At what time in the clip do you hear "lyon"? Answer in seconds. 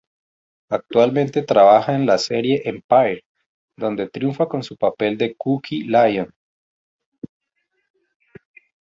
5.83-6.33